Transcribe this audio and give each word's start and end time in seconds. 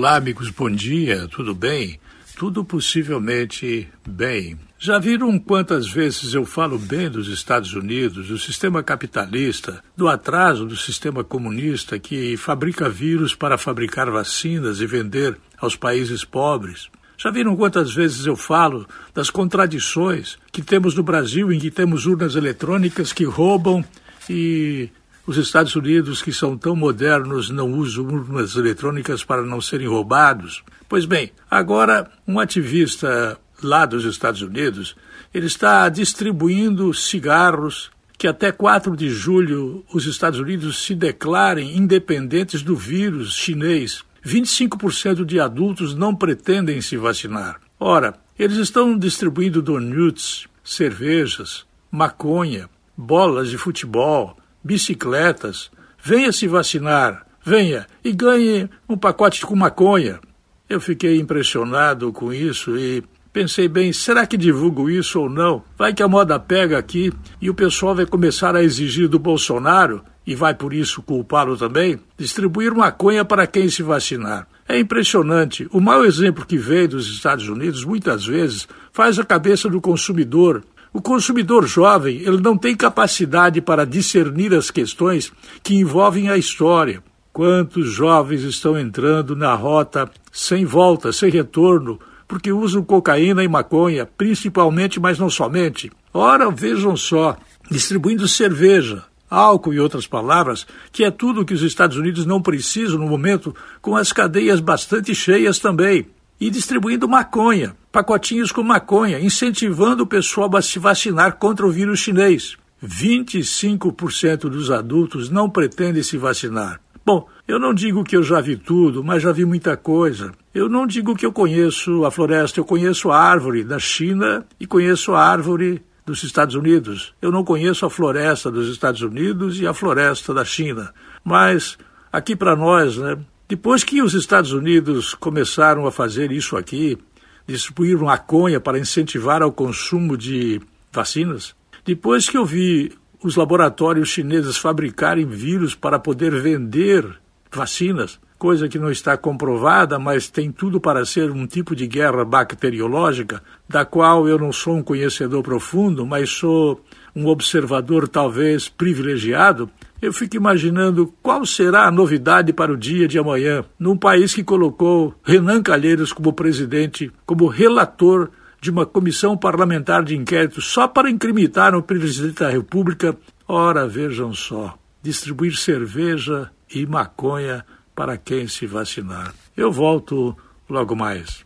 Olá, 0.00 0.16
amigos, 0.16 0.48
bom 0.48 0.70
dia, 0.70 1.28
tudo 1.28 1.54
bem? 1.54 2.00
Tudo 2.34 2.64
possivelmente 2.64 3.86
bem. 4.08 4.58
Já 4.78 4.98
viram 4.98 5.38
quantas 5.38 5.90
vezes 5.90 6.32
eu 6.32 6.46
falo 6.46 6.78
bem 6.78 7.10
dos 7.10 7.28
Estados 7.28 7.74
Unidos, 7.74 8.28
do 8.28 8.38
sistema 8.38 8.82
capitalista, 8.82 9.84
do 9.94 10.08
atraso 10.08 10.64
do 10.64 10.74
sistema 10.74 11.22
comunista 11.22 11.98
que 11.98 12.34
fabrica 12.38 12.88
vírus 12.88 13.34
para 13.34 13.58
fabricar 13.58 14.10
vacinas 14.10 14.80
e 14.80 14.86
vender 14.86 15.36
aos 15.58 15.76
países 15.76 16.24
pobres? 16.24 16.88
Já 17.18 17.30
viram 17.30 17.54
quantas 17.54 17.92
vezes 17.92 18.24
eu 18.24 18.36
falo 18.36 18.88
das 19.12 19.28
contradições 19.28 20.38
que 20.50 20.62
temos 20.62 20.94
no 20.94 21.02
Brasil, 21.02 21.52
em 21.52 21.58
que 21.58 21.70
temos 21.70 22.06
urnas 22.06 22.36
eletrônicas 22.36 23.12
que 23.12 23.24
roubam 23.24 23.84
e 24.30 24.88
os 25.26 25.36
Estados 25.36 25.74
Unidos, 25.76 26.22
que 26.22 26.32
são 26.32 26.56
tão 26.56 26.74
modernos, 26.74 27.50
não 27.50 27.72
usam 27.72 28.04
urnas 28.04 28.56
eletrônicas 28.56 29.22
para 29.22 29.42
não 29.42 29.60
serem 29.60 29.88
roubados? 29.88 30.62
Pois 30.88 31.04
bem, 31.04 31.30
agora 31.50 32.10
um 32.26 32.38
ativista 32.38 33.38
lá 33.62 33.86
dos 33.86 34.04
Estados 34.04 34.42
Unidos, 34.42 34.96
ele 35.32 35.46
está 35.46 35.88
distribuindo 35.88 36.92
cigarros 36.94 37.90
que 38.18 38.26
até 38.26 38.52
4 38.52 38.94
de 38.96 39.08
julho 39.08 39.82
os 39.94 40.04
Estados 40.04 40.38
Unidos 40.38 40.84
se 40.84 40.94
declarem 40.94 41.76
independentes 41.76 42.62
do 42.62 42.76
vírus 42.76 43.34
chinês. 43.34 44.04
25% 44.22 45.24
de 45.24 45.40
adultos 45.40 45.94
não 45.94 46.14
pretendem 46.14 46.82
se 46.82 46.98
vacinar. 46.98 47.58
Ora, 47.78 48.14
eles 48.38 48.58
estão 48.58 48.98
distribuindo 48.98 49.62
donuts, 49.62 50.46
cervejas, 50.62 51.64
maconha, 51.90 52.68
bolas 52.94 53.48
de 53.48 53.56
futebol, 53.56 54.36
bicicletas. 54.62 55.70
Venha 56.02 56.32
se 56.32 56.46
vacinar, 56.46 57.26
venha 57.44 57.86
e 58.04 58.12
ganhe 58.12 58.68
um 58.88 58.96
pacote 58.96 59.44
com 59.44 59.54
maconha. 59.54 60.20
Eu 60.68 60.80
fiquei 60.80 61.18
impressionado 61.18 62.12
com 62.12 62.32
isso 62.32 62.76
e 62.78 63.02
pensei 63.32 63.68
bem, 63.68 63.92
será 63.92 64.26
que 64.26 64.36
divulgo 64.36 64.88
isso 64.88 65.20
ou 65.20 65.28
não? 65.28 65.62
Vai 65.76 65.92
que 65.92 66.02
a 66.02 66.08
moda 66.08 66.38
pega 66.38 66.78
aqui 66.78 67.12
e 67.40 67.50
o 67.50 67.54
pessoal 67.54 67.94
vai 67.94 68.06
começar 68.06 68.54
a 68.54 68.62
exigir 68.62 69.08
do 69.08 69.18
Bolsonaro, 69.18 70.02
e 70.26 70.34
vai 70.34 70.54
por 70.54 70.72
isso 70.72 71.02
culpá-lo 71.02 71.56
também, 71.56 71.98
distribuir 72.16 72.72
maconha 72.72 73.24
para 73.24 73.46
quem 73.46 73.68
se 73.68 73.82
vacinar. 73.82 74.46
É 74.68 74.78
impressionante. 74.78 75.66
O 75.72 75.80
mau 75.80 76.04
exemplo 76.04 76.46
que 76.46 76.56
veio 76.56 76.88
dos 76.88 77.08
Estados 77.08 77.48
Unidos, 77.48 77.84
muitas 77.84 78.24
vezes, 78.24 78.68
faz 78.92 79.18
a 79.18 79.24
cabeça 79.24 79.68
do 79.68 79.80
consumidor 79.80 80.62
o 80.92 81.00
consumidor 81.00 81.66
jovem 81.66 82.18
ele 82.18 82.40
não 82.40 82.56
tem 82.56 82.74
capacidade 82.74 83.60
para 83.60 83.86
discernir 83.86 84.52
as 84.52 84.70
questões 84.70 85.32
que 85.62 85.76
envolvem 85.76 86.28
a 86.28 86.36
história. 86.36 87.02
Quantos 87.32 87.92
jovens 87.92 88.42
estão 88.42 88.76
entrando 88.76 89.36
na 89.36 89.54
rota 89.54 90.10
sem 90.32 90.64
volta, 90.64 91.12
sem 91.12 91.30
retorno, 91.30 92.00
porque 92.26 92.50
usam 92.50 92.82
cocaína 92.82 93.44
e 93.44 93.48
maconha, 93.48 94.04
principalmente, 94.04 94.98
mas 94.98 95.18
não 95.18 95.30
somente? 95.30 95.92
Ora, 96.12 96.50
vejam 96.50 96.96
só, 96.96 97.36
distribuindo 97.70 98.26
cerveja, 98.26 99.04
álcool 99.30 99.72
e 99.72 99.78
outras 99.78 100.08
palavras, 100.08 100.66
que 100.90 101.04
é 101.04 101.10
tudo 101.10 101.44
que 101.44 101.54
os 101.54 101.62
Estados 101.62 101.96
Unidos 101.96 102.26
não 102.26 102.42
precisam 102.42 102.98
no 102.98 103.06
momento, 103.06 103.54
com 103.80 103.96
as 103.96 104.12
cadeias 104.12 104.58
bastante 104.58 105.14
cheias 105.14 105.60
também 105.60 106.08
e 106.40 106.48
distribuindo 106.48 107.06
maconha, 107.06 107.76
pacotinhos 107.92 108.50
com 108.50 108.62
maconha, 108.62 109.20
incentivando 109.20 110.04
o 110.04 110.06
pessoal 110.06 110.56
a 110.56 110.62
se 110.62 110.78
vacinar 110.78 111.36
contra 111.36 111.66
o 111.66 111.70
vírus 111.70 112.00
chinês. 112.00 112.56
25% 112.82 114.48
dos 114.48 114.70
adultos 114.70 115.28
não 115.28 115.50
pretendem 115.50 116.02
se 116.02 116.16
vacinar. 116.16 116.80
Bom, 117.04 117.28
eu 117.46 117.58
não 117.58 117.74
digo 117.74 118.04
que 118.04 118.16
eu 118.16 118.22
já 118.22 118.40
vi 118.40 118.56
tudo, 118.56 119.02
mas 119.02 119.22
já 119.22 119.32
vi 119.32 119.44
muita 119.44 119.76
coisa. 119.76 120.32
Eu 120.54 120.68
não 120.68 120.86
digo 120.86 121.14
que 121.14 121.26
eu 121.26 121.32
conheço 121.32 122.04
a 122.04 122.10
floresta, 122.10 122.60
eu 122.60 122.64
conheço 122.64 123.10
a 123.10 123.18
árvore 123.18 123.64
da 123.64 123.78
China 123.78 124.46
e 124.58 124.66
conheço 124.66 125.12
a 125.12 125.22
árvore 125.22 125.82
dos 126.06 126.22
Estados 126.22 126.54
Unidos. 126.54 127.14
Eu 127.20 127.30
não 127.30 127.44
conheço 127.44 127.84
a 127.84 127.90
floresta 127.90 128.50
dos 128.50 128.68
Estados 128.68 129.02
Unidos 129.02 129.60
e 129.60 129.66
a 129.66 129.74
floresta 129.74 130.32
da 130.32 130.44
China. 130.44 130.92
Mas 131.24 131.78
aqui 132.12 132.36
para 132.36 132.56
nós, 132.56 132.96
né, 132.96 133.18
depois 133.50 133.82
que 133.82 134.00
os 134.00 134.14
Estados 134.14 134.52
Unidos 134.52 135.12
começaram 135.12 135.84
a 135.84 135.90
fazer 135.90 136.30
isso 136.30 136.56
aqui, 136.56 136.96
distribuir 137.44 137.98
maconha 137.98 138.60
para 138.60 138.78
incentivar 138.78 139.42
ao 139.42 139.50
consumo 139.50 140.16
de 140.16 140.60
vacinas, 140.92 141.52
depois 141.84 142.28
que 142.28 142.38
eu 142.38 142.46
vi 142.46 142.92
os 143.20 143.34
laboratórios 143.34 144.08
chineses 144.08 144.56
fabricarem 144.56 145.26
vírus 145.26 145.74
para 145.74 145.98
poder 145.98 146.30
vender 146.40 147.04
vacinas, 147.52 148.20
coisa 148.38 148.68
que 148.68 148.78
não 148.78 148.88
está 148.88 149.16
comprovada, 149.16 149.98
mas 149.98 150.30
tem 150.30 150.52
tudo 150.52 150.80
para 150.80 151.04
ser 151.04 151.32
um 151.32 151.44
tipo 151.44 151.74
de 151.74 151.88
guerra 151.88 152.24
bacteriológica, 152.24 153.42
da 153.68 153.84
qual 153.84 154.28
eu 154.28 154.38
não 154.38 154.52
sou 154.52 154.76
um 154.76 154.82
conhecedor 154.82 155.42
profundo, 155.42 156.06
mas 156.06 156.30
sou 156.30 156.84
um 157.16 157.26
observador 157.26 158.06
talvez 158.06 158.68
privilegiado, 158.68 159.68
eu 160.00 160.12
fico 160.12 160.36
imaginando 160.36 161.12
qual 161.22 161.44
será 161.44 161.86
a 161.86 161.90
novidade 161.90 162.52
para 162.52 162.72
o 162.72 162.76
dia 162.76 163.06
de 163.06 163.18
amanhã, 163.18 163.64
num 163.78 163.96
país 163.96 164.34
que 164.34 164.42
colocou 164.42 165.14
Renan 165.22 165.62
Calheiros 165.62 166.12
como 166.12 166.32
presidente, 166.32 167.12
como 167.26 167.46
relator 167.46 168.30
de 168.60 168.70
uma 168.70 168.84
comissão 168.84 169.36
parlamentar 169.36 170.04
de 170.04 170.16
inquérito 170.16 170.60
só 170.60 170.86
para 170.86 171.10
incriminar 171.10 171.74
o 171.74 171.82
presidente 171.82 172.40
da 172.40 172.50
República. 172.50 173.16
Ora, 173.48 173.86
vejam 173.86 174.32
só, 174.32 174.78
distribuir 175.02 175.56
cerveja 175.56 176.50
e 176.72 176.86
maconha 176.86 177.64
para 177.94 178.16
quem 178.16 178.46
se 178.46 178.66
vacinar. 178.66 179.34
Eu 179.56 179.72
volto 179.72 180.36
logo 180.68 180.94
mais. 180.94 181.38